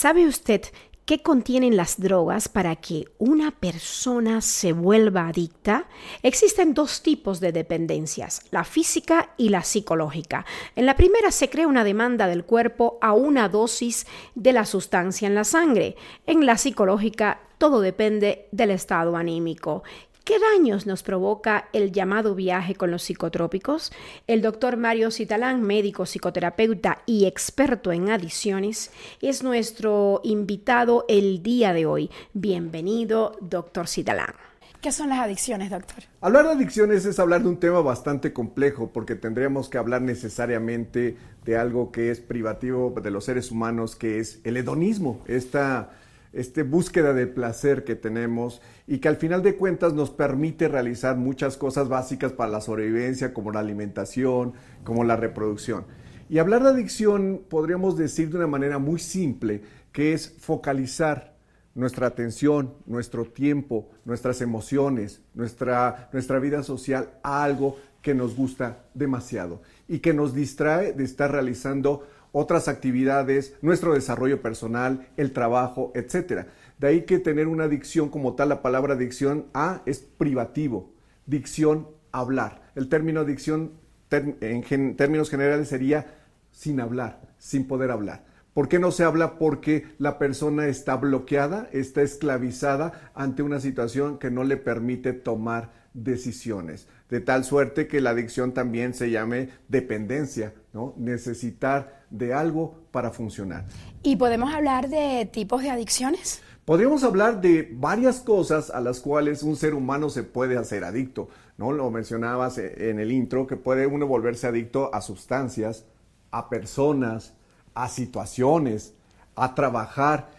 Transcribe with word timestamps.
¿Sabe 0.00 0.26
usted 0.26 0.62
qué 1.04 1.20
contienen 1.22 1.76
las 1.76 2.00
drogas 2.00 2.48
para 2.48 2.74
que 2.76 3.04
una 3.18 3.50
persona 3.50 4.40
se 4.40 4.72
vuelva 4.72 5.28
adicta? 5.28 5.88
Existen 6.22 6.72
dos 6.72 7.02
tipos 7.02 7.38
de 7.38 7.52
dependencias, 7.52 8.46
la 8.50 8.64
física 8.64 9.34
y 9.36 9.50
la 9.50 9.62
psicológica. 9.62 10.46
En 10.74 10.86
la 10.86 10.96
primera 10.96 11.30
se 11.30 11.50
crea 11.50 11.66
una 11.66 11.84
demanda 11.84 12.28
del 12.28 12.46
cuerpo 12.46 12.96
a 13.02 13.12
una 13.12 13.50
dosis 13.50 14.06
de 14.34 14.54
la 14.54 14.64
sustancia 14.64 15.28
en 15.28 15.34
la 15.34 15.44
sangre. 15.44 15.96
En 16.24 16.46
la 16.46 16.56
psicológica 16.56 17.42
todo 17.58 17.82
depende 17.82 18.48
del 18.52 18.70
estado 18.70 19.18
anímico. 19.18 19.82
¿Qué 20.30 20.38
daños 20.38 20.86
nos 20.86 21.02
provoca 21.02 21.68
el 21.72 21.90
llamado 21.90 22.36
viaje 22.36 22.76
con 22.76 22.92
los 22.92 23.02
psicotrópicos? 23.02 23.90
El 24.28 24.42
doctor 24.42 24.76
Mario 24.76 25.10
Citalán, 25.10 25.60
médico, 25.60 26.06
psicoterapeuta 26.06 27.02
y 27.04 27.26
experto 27.26 27.90
en 27.90 28.10
adiciones, 28.10 28.92
es 29.20 29.42
nuestro 29.42 30.20
invitado 30.22 31.04
el 31.08 31.42
día 31.42 31.72
de 31.72 31.84
hoy. 31.86 32.10
Bienvenido, 32.32 33.36
doctor 33.40 33.88
Citalán. 33.88 34.32
¿Qué 34.80 34.92
son 34.92 35.08
las 35.08 35.18
adicciones, 35.18 35.68
doctor? 35.68 36.04
Hablar 36.20 36.44
de 36.44 36.52
adicciones 36.52 37.04
es 37.06 37.18
hablar 37.18 37.42
de 37.42 37.48
un 37.48 37.58
tema 37.58 37.80
bastante 37.80 38.32
complejo 38.32 38.92
porque 38.92 39.16
tendríamos 39.16 39.68
que 39.68 39.78
hablar 39.78 40.00
necesariamente 40.00 41.16
de 41.44 41.56
algo 41.56 41.90
que 41.90 42.12
es 42.12 42.20
privativo 42.20 42.94
de 43.02 43.10
los 43.10 43.24
seres 43.24 43.50
humanos, 43.50 43.96
que 43.96 44.20
es 44.20 44.38
el 44.44 44.56
hedonismo, 44.56 45.24
esta 45.26 45.90
este 46.32 46.62
búsqueda 46.62 47.12
de 47.12 47.26
placer 47.26 47.84
que 47.84 47.96
tenemos 47.96 48.60
y 48.86 48.98
que 48.98 49.08
al 49.08 49.16
final 49.16 49.42
de 49.42 49.56
cuentas 49.56 49.94
nos 49.94 50.10
permite 50.10 50.68
realizar 50.68 51.16
muchas 51.16 51.56
cosas 51.56 51.88
básicas 51.88 52.32
para 52.32 52.50
la 52.50 52.60
sobrevivencia, 52.60 53.34
como 53.34 53.50
la 53.50 53.60
alimentación, 53.60 54.54
como 54.84 55.04
la 55.04 55.16
reproducción. 55.16 55.84
Y 56.28 56.38
hablar 56.38 56.62
de 56.62 56.70
adicción 56.70 57.42
podríamos 57.48 57.96
decir 57.96 58.30
de 58.30 58.36
una 58.36 58.46
manera 58.46 58.78
muy 58.78 59.00
simple, 59.00 59.62
que 59.92 60.12
es 60.12 60.32
focalizar 60.38 61.34
nuestra 61.74 62.06
atención, 62.06 62.74
nuestro 62.86 63.24
tiempo, 63.24 63.90
nuestras 64.04 64.40
emociones, 64.40 65.22
nuestra, 65.34 66.08
nuestra 66.12 66.38
vida 66.38 66.62
social 66.62 67.10
a 67.22 67.42
algo 67.42 67.78
que 68.02 68.14
nos 68.14 68.34
gusta 68.34 68.84
demasiado 68.94 69.62
y 69.88 69.98
que 69.98 70.14
nos 70.14 70.34
distrae 70.34 70.92
de 70.92 71.04
estar 71.04 71.30
realizando 71.30 72.06
otras 72.32 72.68
actividades, 72.68 73.56
nuestro 73.62 73.94
desarrollo 73.94 74.42
personal, 74.42 75.08
el 75.16 75.32
trabajo, 75.32 75.92
etc. 75.94 76.46
De 76.78 76.88
ahí 76.88 77.02
que 77.02 77.18
tener 77.18 77.48
una 77.48 77.68
dicción 77.68 78.08
como 78.08 78.34
tal, 78.34 78.48
la 78.48 78.62
palabra 78.62 78.96
dicción 78.96 79.46
A 79.54 79.82
es 79.86 79.98
privativo, 80.00 80.92
dicción 81.26 81.88
hablar. 82.12 82.62
El 82.74 82.88
término 82.88 83.24
dicción 83.24 83.72
en 84.10 84.96
términos 84.96 85.30
generales 85.30 85.68
sería 85.68 86.14
sin 86.50 86.80
hablar, 86.80 87.20
sin 87.38 87.66
poder 87.66 87.90
hablar. 87.90 88.24
¿Por 88.54 88.68
qué 88.68 88.80
no 88.80 88.90
se 88.90 89.04
habla? 89.04 89.38
Porque 89.38 89.86
la 89.98 90.18
persona 90.18 90.66
está 90.66 90.96
bloqueada, 90.96 91.68
está 91.72 92.02
esclavizada 92.02 93.12
ante 93.14 93.42
una 93.42 93.60
situación 93.60 94.18
que 94.18 94.30
no 94.30 94.42
le 94.42 94.56
permite 94.56 95.12
tomar 95.12 95.79
decisiones. 95.94 96.86
De 97.08 97.20
tal 97.20 97.44
suerte 97.44 97.88
que 97.88 98.00
la 98.00 98.10
adicción 98.10 98.52
también 98.52 98.94
se 98.94 99.10
llame 99.10 99.50
dependencia, 99.68 100.54
¿no? 100.72 100.94
Necesitar 100.96 102.04
de 102.10 102.34
algo 102.34 102.76
para 102.90 103.10
funcionar. 103.10 103.66
¿Y 104.02 104.16
podemos 104.16 104.52
hablar 104.52 104.88
de 104.88 105.28
tipos 105.32 105.62
de 105.62 105.70
adicciones? 105.70 106.42
Podríamos 106.64 107.02
hablar 107.02 107.40
de 107.40 107.68
varias 107.72 108.20
cosas 108.20 108.70
a 108.70 108.80
las 108.80 109.00
cuales 109.00 109.42
un 109.42 109.56
ser 109.56 109.74
humano 109.74 110.08
se 110.08 110.22
puede 110.22 110.56
hacer 110.56 110.84
adicto. 110.84 111.28
¿no? 111.56 111.72
Lo 111.72 111.90
mencionabas 111.90 112.58
en 112.58 113.00
el 113.00 113.12
intro, 113.12 113.46
que 113.46 113.56
puede 113.56 113.86
uno 113.86 114.06
volverse 114.06 114.46
adicto 114.46 114.94
a 114.94 115.02
sustancias, 115.02 115.84
a 116.30 116.48
personas, 116.48 117.34
a 117.74 117.88
situaciones, 117.88 118.94
a 119.34 119.54
trabajar, 119.54 120.30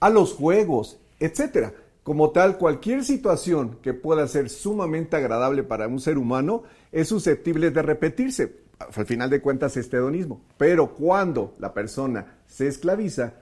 a 0.00 0.10
los 0.10 0.34
juegos, 0.34 0.98
etcétera. 1.18 1.72
Como 2.02 2.30
tal, 2.30 2.56
cualquier 2.56 3.04
situación 3.04 3.78
que 3.82 3.92
pueda 3.92 4.26
ser 4.26 4.48
sumamente 4.48 5.16
agradable 5.16 5.62
para 5.62 5.86
un 5.86 6.00
ser 6.00 6.16
humano 6.16 6.62
es 6.92 7.08
susceptible 7.08 7.70
de 7.70 7.82
repetirse. 7.82 8.60
Al 8.78 9.04
final 9.04 9.28
de 9.28 9.42
cuentas, 9.42 9.76
este 9.76 9.98
hedonismo. 9.98 10.40
Pero 10.56 10.94
cuando 10.94 11.54
la 11.58 11.74
persona 11.74 12.38
se 12.46 12.66
esclaviza 12.66 13.34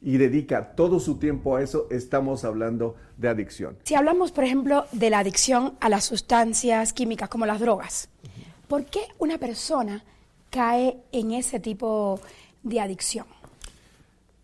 y 0.00 0.16
dedica 0.16 0.74
todo 0.74 1.00
su 1.00 1.18
tiempo 1.18 1.56
a 1.56 1.62
eso, 1.62 1.86
estamos 1.90 2.44
hablando 2.44 2.96
de 3.18 3.28
adicción. 3.28 3.76
Si 3.84 3.94
hablamos, 3.94 4.32
por 4.32 4.44
ejemplo, 4.44 4.86
de 4.92 5.10
la 5.10 5.18
adicción 5.18 5.74
a 5.80 5.90
las 5.90 6.04
sustancias 6.04 6.94
químicas 6.94 7.28
como 7.28 7.44
las 7.44 7.60
drogas, 7.60 8.08
¿por 8.68 8.86
qué 8.86 9.00
una 9.18 9.36
persona 9.36 10.02
cae 10.50 10.96
en 11.12 11.32
ese 11.32 11.60
tipo 11.60 12.20
de 12.62 12.80
adicción? 12.80 13.26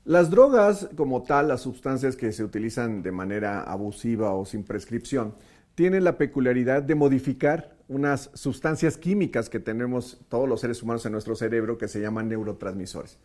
Las 0.06 0.28
drogas, 0.28 0.90
como 0.96 1.22
tal, 1.22 1.48
las 1.48 1.62
sustancias 1.62 2.14
que 2.14 2.30
se 2.30 2.44
utilizan 2.44 3.02
de 3.02 3.10
manera 3.10 3.62
abusiva 3.62 4.34
o 4.34 4.44
sin 4.44 4.62
prescripción, 4.62 5.34
tienen 5.74 6.04
la 6.04 6.18
peculiaridad 6.18 6.82
de 6.82 6.94
modificar 6.94 7.74
unas 7.88 8.28
sustancias 8.34 8.98
químicas 8.98 9.48
que 9.48 9.60
tenemos 9.60 10.18
todos 10.28 10.46
los 10.46 10.60
seres 10.60 10.82
humanos 10.82 11.06
en 11.06 11.12
nuestro 11.12 11.34
cerebro 11.36 11.78
que 11.78 11.88
se 11.88 12.02
llaman 12.02 12.28
neurotransmisores. 12.28 13.16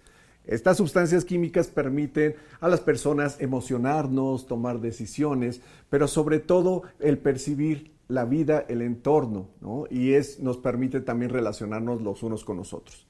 Estas 0.45 0.78
sustancias 0.78 1.25
químicas 1.25 1.68
permiten 1.68 2.35
a 2.62 2.69
las 2.69 2.79
personas 2.79 3.41
emocionarnos, 3.41 4.47
tomar 4.47 4.79
decisiones, 4.79 5.59
pero 5.89 6.07
sobre 6.07 6.39
todo 6.39 6.84
el 7.00 7.18
percibir 7.18 7.91
la 8.07 8.23
vida, 8.23 8.63
el 8.69 8.81
entorno, 8.81 9.50
y 9.89 10.13
es, 10.13 10.39
nos 10.39 10.57
permite 10.57 11.01
también 11.01 11.29
relacionarnos 11.31 12.01
los 12.01 12.23
unos 12.23 12.45
con 12.45 12.56
los 12.56 12.73
otros. 12.73 13.06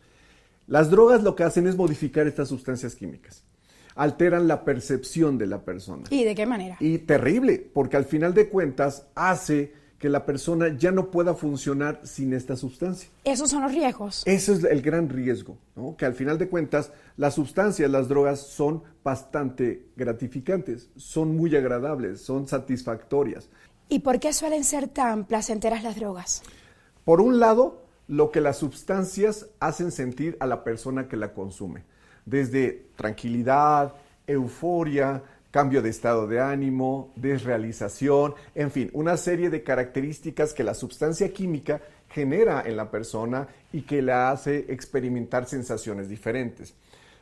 Las 0.65 0.89
drogas 0.89 1.21
lo 1.21 1.35
que 1.35 1.43
hacen 1.43 1.67
es 1.67 1.77
modificar 1.77 2.25
estas 2.25 2.47
sustancias 2.47 2.95
químicas 2.95 3.43
alteran 3.99 4.47
la 4.47 4.63
percepción 4.63 5.37
de 5.37 5.45
la 5.45 5.65
persona. 5.65 6.03
¿Y 6.09 6.23
de 6.23 6.33
qué 6.33 6.45
manera? 6.45 6.77
Y 6.79 6.99
terrible, 6.99 7.69
porque 7.73 7.97
al 7.97 8.05
final 8.05 8.33
de 8.33 8.47
cuentas 8.47 9.05
hace 9.13 9.73
que 9.99 10.07
la 10.07 10.25
persona 10.25 10.73
ya 10.77 10.91
no 10.91 11.11
pueda 11.11 11.33
funcionar 11.33 11.99
sin 12.05 12.33
esta 12.33 12.55
sustancia. 12.55 13.09
Esos 13.25 13.49
son 13.49 13.61
los 13.61 13.73
riesgos. 13.73 14.23
Ese 14.25 14.53
es 14.53 14.63
el 14.63 14.81
gran 14.81 15.09
riesgo, 15.09 15.57
¿no? 15.75 15.97
que 15.97 16.05
al 16.05 16.13
final 16.13 16.37
de 16.37 16.47
cuentas 16.47 16.93
las 17.17 17.33
sustancias, 17.35 17.91
las 17.91 18.07
drogas 18.07 18.39
son 18.39 18.83
bastante 19.03 19.87
gratificantes, 19.97 20.89
son 20.95 21.35
muy 21.35 21.53
agradables, 21.57 22.21
son 22.21 22.47
satisfactorias. 22.47 23.49
¿Y 23.89 23.99
por 23.99 24.21
qué 24.21 24.31
suelen 24.31 24.63
ser 24.63 24.87
tan 24.87 25.25
placenteras 25.25 25.83
las 25.83 25.97
drogas? 25.97 26.41
Por 27.03 27.19
un 27.19 27.41
lado, 27.41 27.83
lo 28.07 28.31
que 28.31 28.39
las 28.39 28.59
sustancias 28.59 29.47
hacen 29.59 29.91
sentir 29.91 30.37
a 30.39 30.45
la 30.45 30.63
persona 30.63 31.09
que 31.09 31.17
la 31.17 31.33
consume 31.33 31.83
desde 32.29 32.87
tranquilidad, 32.95 33.95
euforia, 34.27 35.23
cambio 35.51 35.81
de 35.81 35.89
estado 35.89 36.27
de 36.27 36.39
ánimo, 36.39 37.11
desrealización, 37.15 38.35
en 38.53 38.71
fin, 38.71 38.89
una 38.93 39.17
serie 39.17 39.49
de 39.49 39.63
características 39.63 40.53
que 40.53 40.63
la 40.63 40.75
sustancia 40.75 41.33
química 41.33 41.81
genera 42.09 42.63
en 42.65 42.77
la 42.77 42.91
persona 42.91 43.47
y 43.73 43.81
que 43.81 44.01
la 44.01 44.29
hace 44.29 44.65
experimentar 44.69 45.45
sensaciones 45.45 46.07
diferentes. 46.07 46.75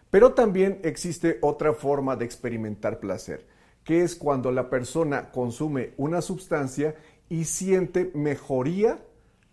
Pero 0.09 0.33
también 0.33 0.79
existe 0.83 1.37
otra 1.41 1.73
forma 1.73 2.15
de 2.15 2.25
experimentar 2.25 2.99
placer, 2.99 3.45
que 3.83 4.03
es 4.03 4.15
cuando 4.15 4.51
la 4.51 4.69
persona 4.69 5.31
consume 5.31 5.93
una 5.97 6.21
sustancia 6.21 6.95
y 7.29 7.45
siente 7.45 8.11
mejoría 8.13 8.99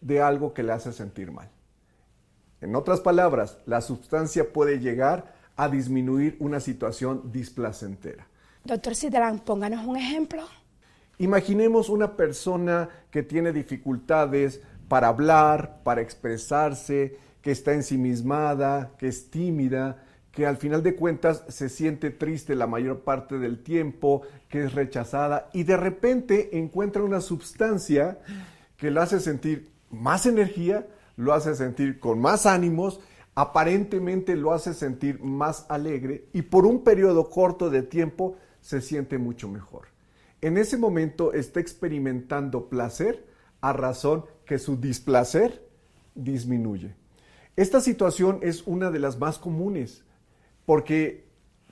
de 0.01 0.21
algo 0.21 0.53
que 0.53 0.63
le 0.63 0.73
hace 0.73 0.93
sentir 0.93 1.33
mal. 1.33 1.51
En 2.61 2.77
otras 2.77 3.01
palabras, 3.01 3.59
la 3.67 3.81
sustancia 3.81 4.53
puede 4.53 4.79
llegar 4.79 5.35
a 5.57 5.69
disminuir 5.69 6.37
una 6.41 6.61
situación 6.61 7.31
displacentera. 7.33 8.27
Doctor 8.65 8.95
Citrán, 8.95 9.41
pónganos 9.41 9.87
un 9.87 9.97
ejemplo. 9.97 10.43
Imaginemos 11.19 11.89
una 11.89 12.17
persona 12.17 12.89
que 13.11 13.23
tiene 13.23 13.53
dificultades 13.53 14.61
para 14.89 15.09
hablar, 15.09 15.81
para 15.85 16.01
expresarse, 16.01 17.17
que 17.41 17.51
está 17.51 17.73
ensimismada, 17.73 18.93
que 18.99 19.09
es 19.09 19.31
tímida, 19.31 20.03
que 20.33 20.47
al 20.47 20.57
final 20.57 20.83
de 20.83 20.97
cuentas 20.97 21.45
se 21.49 21.69
siente 21.69 22.11
triste 22.11 22.57
la 22.57 22.67
mayor 22.67 23.01
parte 23.01 23.39
del 23.39 23.63
tiempo, 23.63 24.23
que 24.49 24.65
es 24.65 24.73
rechazada 24.73 25.49
y 25.53 25.63
de 25.63 25.77
repente 25.77 26.59
encuentra 26.59 27.05
una 27.05 27.21
sustancia 27.21 28.19
que 28.77 28.91
lo 28.91 29.01
hace 29.01 29.21
sentir 29.21 29.69
más 29.91 30.27
energía, 30.27 30.87
lo 31.17 31.33
hace 31.33 31.55
sentir 31.55 32.01
con 32.01 32.21
más 32.21 32.47
ánimos 32.47 33.01
aparentemente 33.35 34.37
lo 34.37 34.53
hace 34.53 34.75
sentir 34.75 35.21
más 35.21 35.67
alegre 35.69 36.29
y 36.33 36.43
por 36.43 36.67
un 36.67 36.85
periodo 36.85 37.29
corto 37.29 37.71
de 37.71 37.83
tiempo 37.83 38.37
se 38.61 38.81
siente 38.81 39.19
mucho 39.19 39.49
mejor. 39.49 39.89
En 40.41 40.57
ese 40.57 40.77
momento 40.77 41.33
está 41.33 41.61
experimentando 41.61 42.69
placer 42.69 43.27
a 43.61 43.73
razón 43.73 44.25
que 44.47 44.59
su 44.59 44.77
displacer 44.77 45.67
disminuye. 46.15 46.95
Esta 47.57 47.81
situación 47.81 48.39
es 48.43 48.67
una 48.67 48.91
de 48.91 48.99
las 48.99 49.19
más 49.19 49.39
comunes 49.39 50.05
porque, 50.67 51.27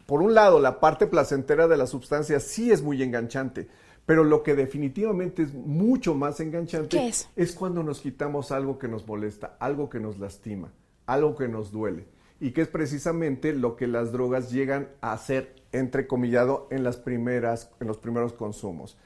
por 0.06 0.22
un 0.22 0.34
lado, 0.34 0.58
la 0.58 0.80
parte 0.80 1.06
placentera 1.06 1.68
de 1.68 1.76
la 1.76 1.86
sustancia 1.86 2.40
sí 2.40 2.70
es 2.70 2.82
muy 2.82 3.02
enganchante, 3.02 3.68
pero 4.06 4.24
lo 4.24 4.42
que 4.42 4.54
definitivamente 4.54 5.42
es 5.42 5.54
mucho 5.54 6.14
más 6.14 6.40
enganchante 6.40 7.12
es 7.36 7.52
cuando 7.52 7.82
nos 7.82 8.00
quitamos 8.00 8.52
algo 8.52 8.78
que 8.78 8.88
nos 8.88 9.06
molesta, 9.06 9.56
algo 9.60 9.88
que 9.88 10.00
nos 10.00 10.18
lastima 10.18 10.72
algo 11.06 11.36
que 11.36 11.48
nos 11.48 11.72
duele. 11.72 12.06
y 12.40 12.50
que 12.50 12.62
es 12.62 12.66
precisamente 12.66 13.52
lo 13.52 13.76
que 13.76 13.86
las 13.86 14.10
drogas 14.10 14.50
llegan 14.50 14.88
a 15.00 15.12
hacer, 15.12 15.54
entrecomillado, 15.70 16.66
en, 16.72 16.82
las 16.82 16.96
primeras, 16.96 17.70
en 17.78 17.86
los 17.86 17.98
primeros 17.98 18.32
consumos, 18.32 18.96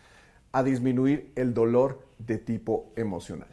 a 0.53 0.63
disminuir 0.63 1.33
el 1.35 1.53
dolor 1.53 2.01
de 2.17 2.39
tipo 2.39 2.95
emocional. 2.97 3.49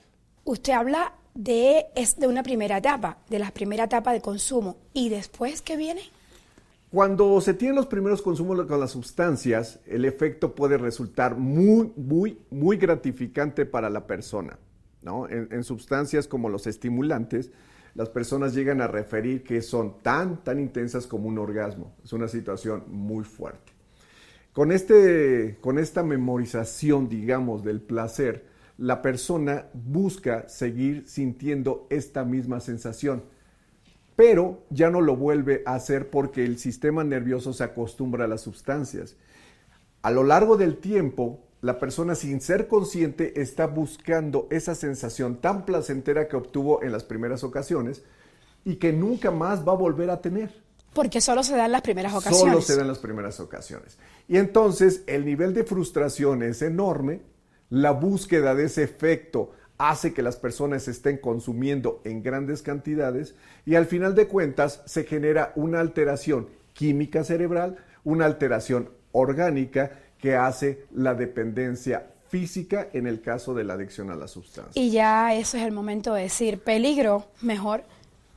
Usted 0.46 0.72
habla 0.72 1.16
de, 1.34 1.88
es 1.96 2.18
de 2.18 2.28
una 2.28 2.44
primera 2.44 2.78
etapa, 2.78 3.18
de 3.30 3.40
la 3.40 3.52
primera 3.52 3.84
etapa 3.84 4.14
de 4.14 4.22
consumo, 4.22 4.78
y 4.94 5.10
después, 5.10 5.62
¿qué 5.62 5.76
viene? 5.76 6.04
Cuando 6.94 7.42
se 7.42 7.54
tienen 7.54 7.76
los 7.76 7.88
primeros 7.88 8.22
consumos 8.22 8.66
con 8.68 8.80
las 8.80 8.92
sustancias, 8.92 9.80
el 9.88 10.06
efecto 10.06 10.54
puede 10.54 10.78
resultar 10.78 11.36
muy, 11.36 11.92
muy, 11.98 12.38
muy 12.52 12.78
gratificante 12.78 13.66
para 13.66 13.90
la 13.90 14.08
persona. 14.08 14.60
¿no? 15.02 15.28
En, 15.28 15.64
sustancias 15.64 16.28
como 16.28 16.50
los 16.50 16.68
estimulantes, 16.68 17.52
las 17.96 18.10
personas 18.10 18.54
llegan 18.54 18.82
a 18.82 18.88
referir 18.88 19.44
que 19.44 19.62
son 19.62 20.02
tan, 20.02 20.44
tan 20.44 20.60
intensas 20.60 21.06
como 21.06 21.28
un 21.28 21.38
orgasmo. 21.38 21.96
Es 22.04 22.14
una 22.14 22.28
situación 22.28 22.84
muy 22.88 23.24
fuerte. 23.24 23.72
Con, 24.52 24.72
este, 24.72 25.58
con 25.62 25.80
esta 25.80 26.04
memorización, 26.04 27.10
digamos, 27.10 27.64
del 27.64 27.82
placer, 27.82 28.46
la 28.78 29.02
persona 29.02 29.68
busca 29.74 30.48
seguir 30.50 31.08
sintiendo 31.08 31.88
esta 31.90 32.24
misma 32.24 32.60
sensación, 32.60 33.24
pero 34.16 34.64
ya 34.70 34.90
no 34.90 35.02
lo 35.02 35.16
vuelve 35.16 35.64
a 35.66 35.76
hacer 35.76 36.10
porque 36.10 36.46
el 36.46 36.58
sistema 36.58 37.04
nervioso 37.04 37.54
se 37.54 37.64
acostumbra 37.64 38.26
a 38.26 38.28
las 38.28 38.42
sustancias. 38.42 39.16
A 40.02 40.12
lo 40.12 40.24
largo 40.24 40.58
del 40.58 40.78
tiempo, 40.78 41.40
la 41.64 41.80
persona 41.80 42.14
sin 42.14 42.42
ser 42.42 42.68
consciente 42.68 43.42
está 43.42 43.68
buscando 43.68 44.48
esa 44.52 44.76
sensación 44.76 45.38
tan 45.38 45.66
placentera 45.66 46.28
que 46.28 46.36
obtuvo 46.36 46.84
en 46.84 46.92
las 46.92 47.06
primeras 47.06 47.46
ocasiones 47.46 48.04
y 48.66 48.76
que 48.76 48.92
nunca 48.92 49.32
más 49.32 49.66
va 49.66 49.72
a 49.72 49.78
volver 49.78 50.10
a 50.10 50.20
tener. 50.20 50.62
Porque 50.94 51.22
solo 51.22 51.42
se 51.42 51.56
dan 51.56 51.72
las 51.72 51.82
primeras 51.82 52.14
ocasiones. 52.14 52.40
Solo 52.42 52.62
se 52.62 52.76
dan 52.76 52.90
las 52.90 53.00
primeras 53.00 53.40
ocasiones. 53.40 53.98
Y 54.28 54.38
entonces 54.38 55.04
el 55.08 55.24
nivel 55.24 55.54
de 55.54 55.64
frustración 55.64 56.44
es 56.44 56.62
enorme, 56.62 57.22
la 57.70 57.92
búsqueda 57.92 58.56
de 58.56 58.66
ese 58.66 58.84
efecto 58.84 59.52
hace 59.78 60.14
que 60.14 60.22
las 60.22 60.36
personas 60.36 60.90
estén 60.90 61.18
consumiendo 61.18 62.02
en 62.04 62.24
grandes 62.24 62.62
cantidades 62.62 63.36
y 63.66 63.76
al 63.76 63.86
final 63.86 64.16
de 64.16 64.28
cuentas 64.28 64.82
se 64.86 65.06
genera 65.06 65.54
una 65.56 65.80
alteración 65.80 66.50
química 66.74 67.24
cerebral, 67.24 67.78
una 68.04 68.26
alteración 68.26 68.90
orgánica 69.14 69.92
que 70.24 70.38
hace 70.38 70.86
la 70.94 71.16
dependencia 71.16 72.14
física 72.30 72.88
en 72.94 73.08
el 73.08 73.20
caso 73.20 73.54
de 73.54 73.66
la 73.66 73.74
adicción 73.74 74.10
a 74.10 74.16
la 74.16 74.30
sustancia. 74.30 74.82
Y 74.82 74.90
ya 74.90 75.36
eso 75.36 75.58
es 75.58 75.64
el 75.64 75.74
momento 75.74 76.14
de 76.14 76.22
decir, 76.22 76.60
peligro, 76.60 77.26
mejor 77.42 77.84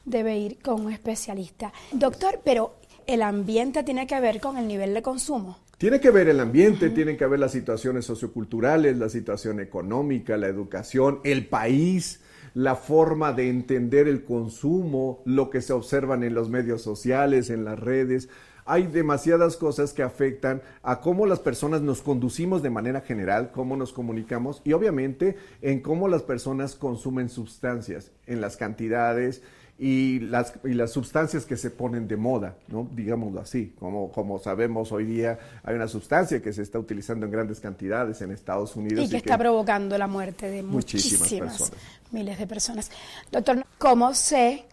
debe 0.04 0.36
ir 0.36 0.58
con 0.60 0.84
un 0.84 0.92
especialista. 0.92 1.72
Doctor, 1.92 2.40
pero 2.42 2.74
el 3.06 3.22
ambiente 3.22 3.84
tiene 3.84 4.08
que 4.08 4.18
ver 4.18 4.40
con 4.40 4.56
el 4.58 4.66
nivel 4.66 4.94
de 4.94 5.02
consumo. 5.02 5.58
Tiene 5.78 6.00
que 6.00 6.10
ver 6.10 6.28
el 6.28 6.40
ambiente, 6.40 6.90
tienen 6.90 7.16
que 7.16 7.26
ver 7.26 7.38
las 7.38 7.52
situaciones 7.52 8.04
socioculturales, 8.04 8.96
la 8.96 9.08
situación 9.08 9.60
económica, 9.60 10.36
la 10.36 10.48
educación, 10.48 11.20
el 11.22 11.46
país, 11.46 12.18
la 12.56 12.74
forma 12.74 13.34
de 13.34 13.50
entender 13.50 14.08
el 14.08 14.24
consumo, 14.24 15.20
lo 15.26 15.50
que 15.50 15.60
se 15.60 15.74
observan 15.74 16.22
en 16.22 16.32
los 16.32 16.48
medios 16.48 16.80
sociales, 16.80 17.50
en 17.50 17.66
las 17.66 17.78
redes. 17.78 18.30
Hay 18.64 18.86
demasiadas 18.86 19.58
cosas 19.58 19.92
que 19.92 20.02
afectan 20.02 20.62
a 20.82 21.02
cómo 21.02 21.26
las 21.26 21.38
personas 21.38 21.82
nos 21.82 22.00
conducimos 22.00 22.62
de 22.62 22.70
manera 22.70 23.02
general, 23.02 23.50
cómo 23.52 23.76
nos 23.76 23.92
comunicamos 23.92 24.62
y 24.64 24.72
obviamente 24.72 25.36
en 25.60 25.80
cómo 25.82 26.08
las 26.08 26.22
personas 26.22 26.76
consumen 26.76 27.28
sustancias, 27.28 28.10
en 28.24 28.40
las 28.40 28.56
cantidades 28.56 29.42
y 29.78 30.20
las, 30.20 30.54
y 30.64 30.72
las 30.72 30.90
sustancias 30.90 31.44
que 31.44 31.56
se 31.56 31.70
ponen 31.70 32.08
de 32.08 32.16
moda, 32.16 32.56
¿no? 32.68 32.88
digámoslo 32.94 33.40
así. 33.40 33.74
Como, 33.78 34.10
como 34.10 34.38
sabemos 34.38 34.90
hoy 34.92 35.04
día 35.04 35.38
hay 35.62 35.74
una 35.74 35.88
sustancia 35.88 36.40
que 36.40 36.52
se 36.52 36.62
está 36.62 36.78
utilizando 36.78 37.26
en 37.26 37.32
grandes 37.32 37.60
cantidades 37.60 38.22
en 38.22 38.30
Estados 38.30 38.74
Unidos. 38.76 39.04
Y 39.04 39.08
que, 39.10 39.18
está 39.18 39.36
provocando 39.36 39.98
la 39.98 40.06
muerte 40.06 40.48
de 40.48 40.62
muchísimas, 40.62 41.20
muchísimas 41.20 41.72
miles 42.10 42.38
de 42.38 42.46
personas. 42.46 42.90
Doctor, 43.30 43.66
¿cómo 43.78 44.14
sé 44.14 44.64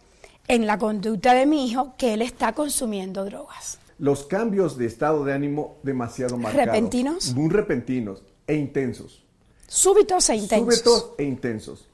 en 0.48 0.66
la 0.66 0.78
conducta 0.78 1.34
de 1.34 1.46
mi 1.46 1.68
hijo 1.68 1.94
que 1.98 2.14
él 2.14 2.22
está 2.22 2.52
consumiendo 2.52 3.24
drogas? 3.24 3.78
los 3.98 4.24
cambios 4.24 4.76
de 4.76 4.86
estado 4.86 5.24
de 5.24 5.32
ánimo 5.32 5.76
demasiado 5.82 6.36
marcados. 6.36 6.66
¿Repentinos? 6.66 7.34
Muy 7.34 7.50
repentinos 7.50 8.22
e 8.46 8.54
intensos. 8.54 9.24
Súbitos 9.66 10.28
e 10.30 10.36
intensos. 10.36 10.74
Súbitos 10.80 11.10
e 11.18 11.24
intensos. 11.24 11.88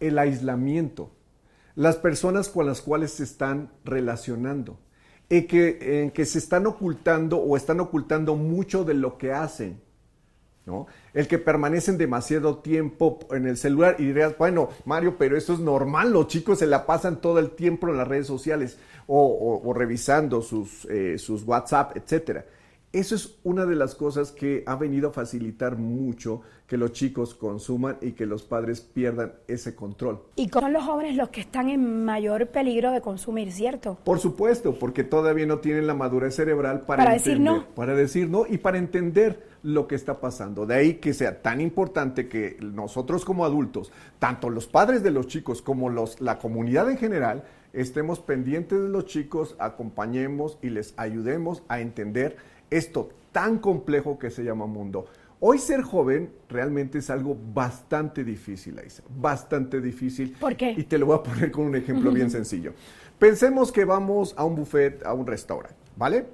El 0.00 0.18
aislamiento. 0.18 1.10
Las 1.76 1.96
personas 1.96 2.48
con 2.48 2.66
las 2.66 2.80
cuales 2.80 3.12
se 3.12 3.22
están 3.22 3.70
relacionando. 3.84 4.80
En 5.28 5.46
que, 5.46 6.02
en 6.02 6.10
que 6.10 6.24
se 6.24 6.38
están 6.38 6.66
ocultando 6.66 7.38
o 7.38 7.56
están 7.56 7.80
ocultando 7.80 8.34
mucho 8.36 8.84
de 8.84 8.94
lo 8.94 9.18
que 9.18 9.32
hacen. 9.32 9.80
¿no? 10.66 10.86
El 11.14 11.28
que 11.28 11.38
permanecen 11.38 11.96
demasiado 11.96 12.58
tiempo 12.58 13.20
en 13.30 13.46
el 13.46 13.56
celular 13.56 13.96
y 13.98 14.06
dirías, 14.06 14.36
bueno, 14.36 14.68
Mario, 14.84 15.16
pero 15.16 15.36
eso 15.36 15.52
es 15.52 15.60
normal, 15.60 16.12
los 16.12 16.26
chicos 16.26 16.58
se 16.58 16.66
la 16.66 16.86
pasan 16.86 17.20
todo 17.20 17.38
el 17.38 17.52
tiempo 17.52 17.88
en 17.88 17.96
las 17.96 18.08
redes 18.08 18.26
sociales 18.26 18.78
o, 19.06 19.72
revisando 19.74 20.42
sus, 20.42 20.84
eh, 20.86 21.18
sus 21.18 21.44
WhatsApp, 21.44 21.96
etcétera. 21.96 22.44
Eso 22.92 23.14
es 23.14 23.38
una 23.44 23.66
de 23.66 23.74
las 23.74 23.94
cosas 23.94 24.32
que 24.32 24.62
ha 24.66 24.76
venido 24.76 25.10
a 25.10 25.12
facilitar 25.12 25.76
mucho 25.76 26.42
que 26.66 26.76
los 26.76 26.92
chicos 26.92 27.34
consuman 27.34 27.98
y 28.00 28.12
que 28.12 28.26
los 28.26 28.42
padres 28.42 28.80
pierdan 28.80 29.34
ese 29.48 29.74
control. 29.74 30.22
Y 30.36 30.48
son 30.48 30.72
los 30.72 30.84
jóvenes 30.84 31.16
los 31.16 31.28
que 31.28 31.40
están 31.40 31.68
en 31.68 32.04
mayor 32.04 32.48
peligro 32.48 32.92
de 32.92 33.00
consumir, 33.00 33.52
¿cierto? 33.52 33.98
Por 34.04 34.18
supuesto, 34.18 34.78
porque 34.78 35.04
todavía 35.04 35.46
no 35.46 35.58
tienen 35.58 35.86
la 35.86 35.94
madurez 35.94 36.36
cerebral 36.36 36.82
para, 36.82 37.04
para 37.04 37.14
decir 37.14 37.38
no. 37.38 37.66
Para 37.74 37.94
decir 37.94 38.30
no 38.30 38.46
y 38.48 38.58
para 38.58 38.78
entender 38.78 39.46
lo 39.62 39.88
que 39.88 39.96
está 39.96 40.20
pasando. 40.20 40.64
De 40.64 40.74
ahí 40.74 40.94
que 40.94 41.12
sea 41.12 41.42
tan 41.42 41.60
importante 41.60 42.28
que 42.28 42.56
nosotros 42.60 43.24
como 43.24 43.44
adultos, 43.44 43.92
tanto 44.18 44.48
los 44.48 44.66
padres 44.68 45.02
de 45.02 45.10
los 45.10 45.26
chicos 45.26 45.60
como 45.60 45.90
los, 45.90 46.20
la 46.20 46.38
comunidad 46.38 46.90
en 46.90 46.98
general, 46.98 47.44
estemos 47.72 48.20
pendientes 48.20 48.80
de 48.80 48.88
los 48.88 49.06
chicos, 49.06 49.56
acompañemos 49.58 50.58
y 50.62 50.70
les 50.70 50.94
ayudemos 50.96 51.62
a 51.68 51.80
entender 51.80 52.36
esto 52.70 53.10
tan 53.32 53.58
complejo 53.58 54.18
que 54.18 54.30
se 54.30 54.42
llama 54.42 54.66
mundo. 54.66 55.06
Hoy 55.38 55.58
ser 55.58 55.82
joven 55.82 56.32
realmente 56.48 56.98
es 56.98 57.10
algo 57.10 57.36
bastante 57.52 58.24
difícil, 58.24 58.78
Aisa, 58.78 59.02
bastante 59.10 59.80
difícil. 59.80 60.32
¿Por 60.40 60.56
qué? 60.56 60.70
Y 60.70 60.84
te 60.84 60.96
lo 60.96 61.06
voy 61.06 61.18
a 61.18 61.22
poner 61.22 61.50
con 61.50 61.66
un 61.66 61.76
ejemplo 61.76 62.10
bien 62.10 62.30
sencillo. 62.32 62.72
Pensemos 63.18 63.70
que 63.70 63.84
vamos 63.84 64.34
a 64.36 64.44
un 64.44 64.56
buffet, 64.56 65.04
a 65.04 65.12
un 65.12 65.26
restaurante, 65.26 65.76
¿vale? 65.96 66.26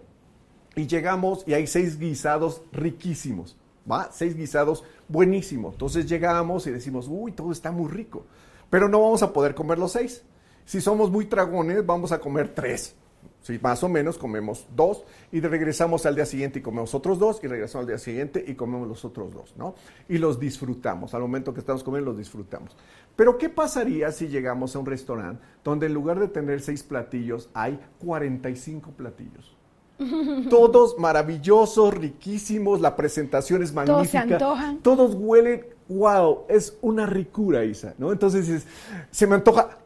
Y 0.76 0.86
llegamos 0.86 1.42
y 1.46 1.54
hay 1.54 1.66
seis 1.66 1.98
guisados 1.98 2.62
riquísimos, 2.72 3.56
¿va? 3.90 4.10
Seis 4.12 4.36
guisados 4.36 4.84
buenísimos. 5.08 5.74
Entonces 5.74 6.06
llegamos 6.06 6.66
y 6.68 6.70
decimos, 6.70 7.08
uy, 7.10 7.32
todo 7.32 7.50
está 7.50 7.72
muy 7.72 7.90
rico, 7.90 8.24
pero 8.70 8.88
no 8.88 9.00
vamos 9.00 9.22
a 9.24 9.32
poder 9.32 9.54
comer 9.54 9.78
los 9.78 9.92
seis. 9.92 10.22
Si 10.64 10.80
somos 10.80 11.10
muy 11.10 11.24
dragones, 11.24 11.84
vamos 11.84 12.12
a 12.12 12.20
comer 12.20 12.54
tres. 12.54 12.94
Si 13.42 13.58
más 13.58 13.82
o 13.82 13.88
menos 13.88 14.18
comemos 14.18 14.66
dos 14.74 15.04
y 15.32 15.40
regresamos 15.40 16.06
al 16.06 16.14
día 16.14 16.26
siguiente 16.26 16.60
y 16.60 16.62
comemos 16.62 16.94
otros 16.94 17.18
dos 17.18 17.40
y 17.42 17.48
regresamos 17.48 17.82
al 17.82 17.88
día 17.88 17.98
siguiente 17.98 18.44
y 18.46 18.54
comemos 18.54 18.86
los 18.86 19.04
otros 19.04 19.32
dos, 19.32 19.54
¿no? 19.56 19.74
Y 20.08 20.18
los 20.18 20.38
disfrutamos. 20.38 21.12
Al 21.12 21.22
momento 21.22 21.52
que 21.52 21.60
estamos 21.60 21.82
comiendo 21.82 22.12
los 22.12 22.18
disfrutamos. 22.18 22.76
Pero 23.16 23.36
¿qué 23.38 23.48
pasaría 23.48 24.12
si 24.12 24.28
llegamos 24.28 24.74
a 24.76 24.78
un 24.78 24.86
restaurante 24.86 25.42
donde 25.64 25.86
en 25.86 25.94
lugar 25.94 26.20
de 26.20 26.28
tener 26.28 26.60
seis 26.60 26.82
platillos 26.82 27.50
hay 27.52 27.80
45 27.98 28.92
platillos? 28.92 29.56
Todos 30.48 30.98
maravillosos, 30.98 31.94
riquísimos, 31.94 32.80
la 32.80 32.96
presentación 32.96 33.62
es 33.62 33.72
magnífica. 33.72 33.94
Todos 33.96 34.08
se 34.08 34.18
antojan. 34.18 34.78
Todos 34.78 35.14
huelen, 35.14 35.66
wow, 35.88 36.44
es 36.48 36.78
una 36.80 37.06
ricura, 37.06 37.64
Isa, 37.64 37.94
¿no? 37.98 38.12
Entonces 38.12 38.64
se 39.10 39.26
me 39.26 39.34
antoja, 39.34 39.78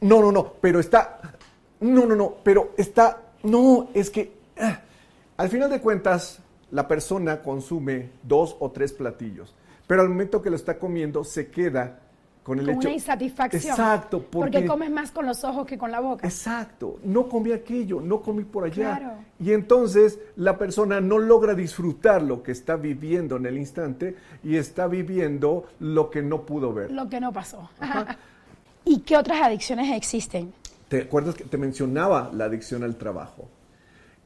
no, 0.00 0.20
no, 0.20 0.32
no, 0.32 0.52
pero 0.60 0.80
está, 0.80 1.20
no, 1.84 2.06
no, 2.06 2.16
no, 2.16 2.34
pero 2.42 2.72
está, 2.78 3.20
no, 3.42 3.88
es 3.92 4.08
que, 4.08 4.32
ah, 4.58 4.80
al 5.36 5.48
final 5.50 5.68
de 5.68 5.80
cuentas, 5.80 6.38
la 6.70 6.88
persona 6.88 7.42
consume 7.42 8.10
dos 8.22 8.56
o 8.58 8.70
tres 8.70 8.92
platillos, 8.92 9.54
pero 9.86 10.00
al 10.00 10.08
momento 10.08 10.40
que 10.40 10.48
lo 10.48 10.56
está 10.56 10.78
comiendo 10.78 11.24
se 11.24 11.50
queda 11.50 12.00
con 12.42 12.58
el 12.58 12.64
con 12.64 12.74
hecho. 12.76 12.88
Una 12.88 12.94
insatisfacción. 12.94 13.70
Exacto, 13.70 14.22
porque, 14.22 14.64
comes 14.64 14.90
más 14.90 15.10
con 15.10 15.26
los 15.26 15.44
ojos 15.44 15.66
que 15.66 15.76
con 15.76 15.90
la 15.90 16.00
boca. 16.00 16.26
Exacto, 16.26 17.00
no 17.04 17.28
comí 17.28 17.52
aquello, 17.52 18.00
no 18.00 18.22
comí 18.22 18.44
por 18.44 18.64
allá. 18.64 18.96
Claro. 18.96 19.12
Y 19.38 19.52
entonces 19.52 20.18
la 20.36 20.56
persona 20.56 21.02
no 21.02 21.18
logra 21.18 21.54
disfrutar 21.54 22.22
lo 22.22 22.42
que 22.42 22.52
está 22.52 22.76
viviendo 22.76 23.36
en 23.36 23.44
el 23.44 23.58
instante 23.58 24.16
y 24.42 24.56
está 24.56 24.86
viviendo 24.86 25.66
lo 25.80 26.10
que 26.10 26.22
no 26.22 26.46
pudo 26.46 26.72
ver. 26.72 26.90
Lo 26.90 27.10
que 27.10 27.20
no 27.20 27.30
pasó. 27.30 27.68
¿Y 28.86 29.00
qué 29.00 29.18
otras 29.18 29.42
adicciones 29.42 29.94
existen? 29.94 30.52
¿Te 30.88 31.02
acuerdas 31.02 31.34
que 31.34 31.44
te 31.44 31.58
mencionaba 31.58 32.30
la 32.32 32.44
adicción 32.44 32.82
al 32.82 32.96
trabajo? 32.96 33.48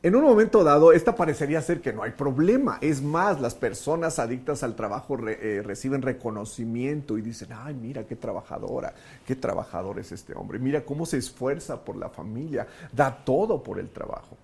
En 0.00 0.14
un 0.14 0.22
momento 0.22 0.62
dado, 0.62 0.92
esta 0.92 1.16
parecería 1.16 1.60
ser 1.60 1.80
que 1.80 1.92
no 1.92 2.04
hay 2.04 2.12
problema. 2.12 2.78
Es 2.80 3.02
más, 3.02 3.40
las 3.40 3.56
personas 3.56 4.20
adictas 4.20 4.62
al 4.62 4.76
trabajo 4.76 5.18
eh, 5.28 5.60
reciben 5.64 6.02
reconocimiento 6.02 7.18
y 7.18 7.22
dicen, 7.22 7.48
ay, 7.52 7.74
mira 7.74 8.04
qué 8.04 8.14
trabajadora, 8.14 8.94
qué 9.26 9.34
trabajador 9.34 9.98
es 9.98 10.12
este 10.12 10.34
hombre, 10.34 10.60
mira 10.60 10.84
cómo 10.84 11.04
se 11.04 11.16
esfuerza 11.16 11.84
por 11.84 11.96
la 11.96 12.08
familia, 12.08 12.68
da 12.92 13.24
todo 13.24 13.60
por 13.60 13.80
el 13.80 13.88
trabajo. 13.88 14.36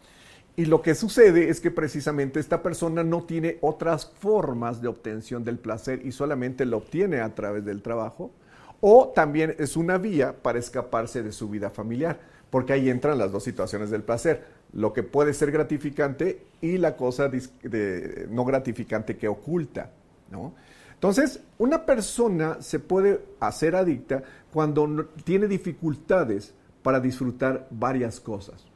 Y 0.56 0.64
lo 0.64 0.82
que 0.82 0.96
sucede 0.96 1.48
es 1.48 1.60
que 1.60 1.70
precisamente 1.70 2.40
esta 2.40 2.60
persona 2.60 3.04
no 3.04 3.22
tiene 3.22 3.58
otras 3.60 4.06
formas 4.06 4.82
de 4.82 4.88
obtención 4.88 5.44
del 5.44 5.58
placer 5.58 6.04
y 6.04 6.10
solamente 6.10 6.64
lo 6.64 6.78
obtiene 6.78 7.20
a 7.20 7.32
través 7.32 7.64
del 7.64 7.80
trabajo, 7.80 8.32
o 8.86 9.08
también 9.14 9.56
es 9.58 9.78
una 9.78 9.96
vía 9.96 10.34
para 10.42 10.58
escaparse 10.58 11.22
de 11.22 11.32
su 11.32 11.48
vida 11.48 11.70
familiar, 11.70 12.20
porque 12.50 12.74
ahí 12.74 12.90
entran 12.90 13.16
las 13.16 13.32
dos 13.32 13.42
situaciones 13.42 13.88
del 13.88 14.02
placer 14.02 14.44
lo 14.74 14.92
que 14.92 15.02
puede 15.02 15.32
ser 15.32 15.50
gratificante 15.50 16.42
y 16.60 16.76
la 16.76 16.94
cosa 16.94 17.30
no 18.28 18.44
gratificante 18.44 19.16
que 19.16 19.26
oculta. 19.26 19.90
Entonces, 20.92 21.40
una 21.56 21.86
persona 21.86 22.58
se 22.60 22.78
puede 22.78 23.22
hacer 23.40 23.74
adicta 23.74 24.22
cuando 24.52 25.06
tiene 25.24 25.48
dificultades 25.48 26.52
para 26.82 27.00
disfrutar 27.00 27.66
varias 27.70 28.20
cosas. 28.20 28.66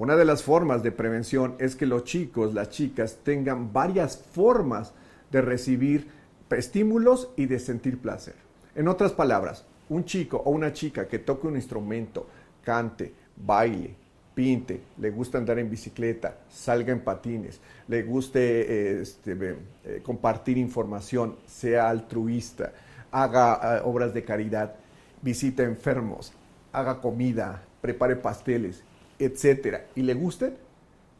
Una 0.00 0.16
de 0.16 0.24
las 0.24 0.42
formas 0.42 0.82
de 0.82 0.90
prevención 0.90 1.54
es 1.60 1.76
que 1.76 1.86
los 1.86 2.02
chicos, 2.02 2.54
las 2.54 2.70
chicas 2.70 3.18
tengan 3.22 3.72
varias 3.72 4.16
formas 4.16 4.94
de 5.30 5.42
recibir 5.42 6.08
estímulos 6.50 7.30
y 7.36 7.46
de 7.46 7.60
sentir 7.60 8.00
placer. 8.00 8.41
En 8.74 8.88
otras 8.88 9.12
palabras, 9.12 9.64
un 9.90 10.04
chico 10.04 10.42
o 10.44 10.50
una 10.50 10.72
chica 10.72 11.06
que 11.06 11.18
toque 11.18 11.46
un 11.46 11.56
instrumento, 11.56 12.26
cante, 12.64 13.12
baile, 13.36 13.94
pinte, 14.34 14.80
le 14.98 15.10
gusta 15.10 15.36
andar 15.36 15.58
en 15.58 15.68
bicicleta, 15.68 16.38
salga 16.48 16.92
en 16.92 17.00
patines, 17.00 17.60
le 17.88 18.02
guste 18.02 19.00
este, 19.02 19.36
eh, 19.84 20.00
compartir 20.02 20.56
información, 20.56 21.36
sea 21.46 21.90
altruista, 21.90 22.72
haga 23.10 23.76
eh, 23.76 23.82
obras 23.84 24.14
de 24.14 24.24
caridad, 24.24 24.74
visita 25.20 25.62
enfermos, 25.62 26.32
haga 26.72 27.00
comida, 27.00 27.62
prepare 27.82 28.16
pasteles, 28.16 28.82
etcétera, 29.18 29.84
y 29.94 30.00
le 30.00 30.14
guste, 30.14 30.54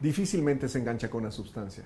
difícilmente 0.00 0.70
se 0.70 0.78
engancha 0.78 1.10
con 1.10 1.24
la 1.24 1.30
sustancia, 1.30 1.84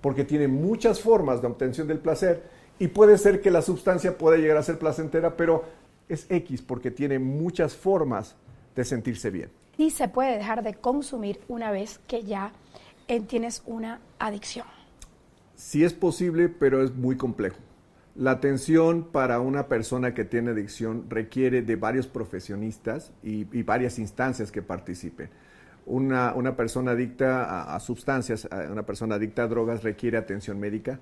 porque 0.00 0.22
tiene 0.22 0.46
muchas 0.46 1.00
formas 1.00 1.40
de 1.40 1.48
obtención 1.48 1.88
del 1.88 1.98
placer 1.98 2.57
y 2.78 2.88
puede 2.88 3.18
ser 3.18 3.40
que 3.40 3.50
la 3.50 3.62
sustancia 3.62 4.16
pueda 4.16 4.36
llegar 4.36 4.56
a 4.56 4.62
ser 4.62 4.78
placentera, 4.78 5.36
pero 5.36 5.64
es 6.08 6.26
X 6.28 6.62
porque 6.62 6.90
tiene 6.90 7.18
muchas 7.18 7.74
formas 7.74 8.36
de 8.74 8.84
sentirse 8.84 9.30
bien 9.30 9.50
ni 9.78 9.90
se 9.90 10.08
puede 10.08 10.36
dejar 10.36 10.62
de 10.62 10.74
consumir 10.74 11.40
una 11.48 11.70
vez 11.70 12.00
que 12.06 12.24
ya 12.24 12.52
eh, 13.06 13.20
tienes 13.20 13.62
una 13.64 14.00
adicción. 14.18 14.66
Sí 15.54 15.84
es 15.84 15.94
posible, 15.94 16.48
pero 16.48 16.82
es 16.82 16.94
muy 16.94 17.16
complejo. 17.16 17.56
La 18.16 18.32
atención 18.32 19.04
para 19.04 19.40
una 19.40 19.68
persona 19.68 20.12
que 20.12 20.24
tiene 20.24 20.50
adicción 20.50 21.06
requiere 21.08 21.62
de 21.62 21.76
varios 21.76 22.08
profesionistas 22.08 23.12
y, 23.22 23.44
varias 23.62 24.00
instancias 24.00 24.50
que 24.50 24.60
participen. 24.60 25.30
Una, 25.86 26.56
persona 26.56 26.90
adicta 26.90 27.74
a, 27.74 27.80
sustancias, 27.80 28.46
una 28.70 28.84
persona 28.84 29.14
adicta 29.14 29.44
a 29.44 29.46
drogas 29.46 29.84
requiere 29.84 30.18
atención 30.18 30.58
médica, 30.58 30.98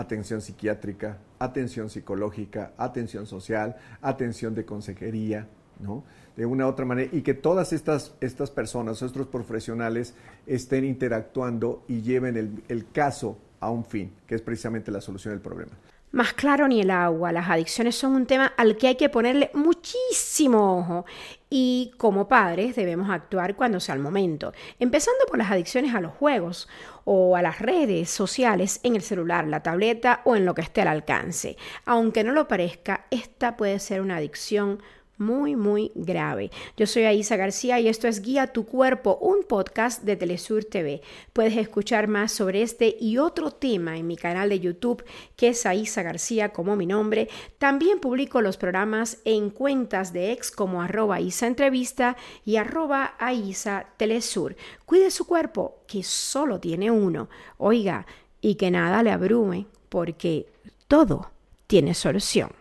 atención 0.00 0.40
psiquiátrica, 0.40 1.18
atención 1.38 1.90
psicológica, 1.90 2.72
atención 2.76 3.26
social, 3.26 3.76
atención 4.00 4.54
de 4.54 4.64
consejería, 4.64 5.46
¿no? 5.78 6.04
de 6.36 6.46
una 6.46 6.66
u 6.66 6.68
otra 6.70 6.86
manera 6.86 7.10
y 7.12 7.22
que 7.22 7.34
todas 7.34 7.72
estas, 7.72 8.14
estas 8.20 8.50
personas, 8.50 9.02
estos 9.02 9.26
profesionales, 9.26 10.14
estén 10.46 10.84
interactuando 10.84 11.84
y 11.86 12.00
lleven 12.00 12.36
el, 12.36 12.62
el 12.68 12.90
caso 12.90 13.36
a 13.60 13.70
un 13.70 13.84
fin, 13.84 14.12
que 14.26 14.34
es 14.34 14.42
precisamente 14.42 14.90
la 14.90 15.00
solución 15.00 15.34
del 15.34 15.42
problema. 15.42 15.72
Más 16.12 16.32
claro 16.32 16.66
ni 16.66 16.80
el 16.80 16.90
agua, 16.90 17.30
las 17.30 17.48
adicciones 17.48 17.94
son 17.94 18.14
un 18.16 18.26
tema 18.26 18.52
al 18.56 18.76
que 18.76 18.88
hay 18.88 18.96
que 18.96 19.08
ponerle 19.08 19.52
muchísimo 19.54 20.78
ojo 20.78 21.04
y 21.48 21.92
como 21.98 22.26
padres 22.26 22.74
debemos 22.74 23.10
actuar 23.10 23.54
cuando 23.54 23.78
sea 23.78 23.94
el 23.94 24.00
momento, 24.00 24.52
empezando 24.80 25.24
por 25.28 25.38
las 25.38 25.52
adicciones 25.52 25.94
a 25.94 26.00
los 26.00 26.12
juegos 26.12 26.68
o 27.04 27.36
a 27.36 27.42
las 27.42 27.60
redes 27.60 28.10
sociales 28.10 28.80
en 28.82 28.96
el 28.96 29.02
celular, 29.02 29.46
la 29.46 29.62
tableta 29.62 30.22
o 30.24 30.34
en 30.34 30.46
lo 30.46 30.54
que 30.54 30.62
esté 30.62 30.82
al 30.82 30.88
alcance. 30.88 31.56
Aunque 31.84 32.24
no 32.24 32.32
lo 32.32 32.48
parezca, 32.48 33.06
esta 33.12 33.56
puede 33.56 33.78
ser 33.78 34.00
una 34.00 34.16
adicción 34.16 34.82
muy, 35.20 35.54
muy 35.54 35.92
grave. 35.94 36.50
Yo 36.76 36.86
soy 36.86 37.04
Aisa 37.04 37.36
García 37.36 37.78
y 37.78 37.88
esto 37.88 38.08
es 38.08 38.22
Guía 38.22 38.48
tu 38.48 38.64
Cuerpo, 38.64 39.18
un 39.20 39.44
podcast 39.44 40.02
de 40.02 40.16
Telesur 40.16 40.64
TV. 40.64 41.02
Puedes 41.32 41.56
escuchar 41.56 42.08
más 42.08 42.32
sobre 42.32 42.62
este 42.62 42.96
y 42.98 43.18
otro 43.18 43.50
tema 43.50 43.98
en 43.98 44.06
mi 44.06 44.16
canal 44.16 44.48
de 44.48 44.60
YouTube, 44.60 45.04
que 45.36 45.48
es 45.48 45.66
Aisa 45.66 46.02
García 46.02 46.48
como 46.48 46.74
mi 46.74 46.86
nombre. 46.86 47.28
También 47.58 48.00
publico 48.00 48.40
los 48.40 48.56
programas 48.56 49.18
en 49.24 49.50
cuentas 49.50 50.12
de 50.12 50.32
ex 50.32 50.50
como 50.50 50.82
arroba 50.82 51.20
Isa 51.20 51.46
Entrevista 51.46 52.16
y 52.44 52.56
arroba 52.56 53.14
Aisa 53.18 53.86
Telesur. 53.98 54.56
Cuide 54.86 55.10
su 55.10 55.26
cuerpo, 55.26 55.82
que 55.86 56.02
solo 56.02 56.58
tiene 56.58 56.90
uno. 56.90 57.28
Oiga, 57.58 58.06
y 58.40 58.54
que 58.54 58.70
nada 58.70 59.02
le 59.02 59.10
abrume, 59.10 59.66
porque 59.90 60.46
todo 60.88 61.30
tiene 61.66 61.94
solución. 61.94 62.59